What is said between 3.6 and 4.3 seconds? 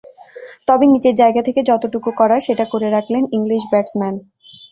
Batsman.